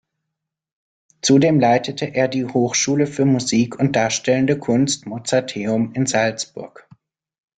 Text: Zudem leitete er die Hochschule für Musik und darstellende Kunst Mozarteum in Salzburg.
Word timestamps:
Zudem 1.21 1.59
leitete 1.59 2.07
er 2.15 2.27
die 2.27 2.47
Hochschule 2.47 3.05
für 3.05 3.23
Musik 3.25 3.77
und 3.77 3.95
darstellende 3.95 4.57
Kunst 4.57 5.05
Mozarteum 5.05 5.93
in 5.93 6.07
Salzburg. 6.07 6.89